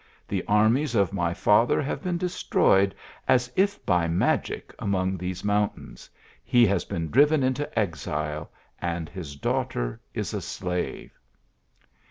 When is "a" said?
10.33-10.41